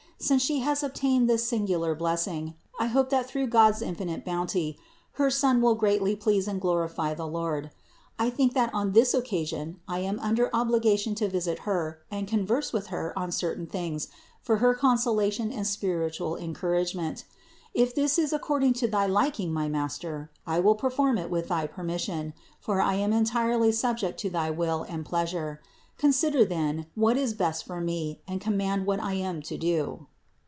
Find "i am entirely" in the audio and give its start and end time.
22.79-23.71